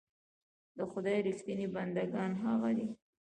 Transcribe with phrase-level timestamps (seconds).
[0.77, 2.87] د خدای رښتيني بندګان هغه دي.